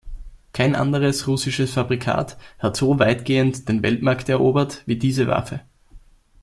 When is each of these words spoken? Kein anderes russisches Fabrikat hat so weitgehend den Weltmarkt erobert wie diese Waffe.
Kein 0.51 0.73
anderes 0.75 1.27
russisches 1.27 1.73
Fabrikat 1.73 2.39
hat 2.57 2.75
so 2.75 2.97
weitgehend 2.97 3.69
den 3.69 3.83
Weltmarkt 3.83 4.29
erobert 4.29 4.81
wie 4.87 4.95
diese 4.97 5.27
Waffe. 5.27 5.61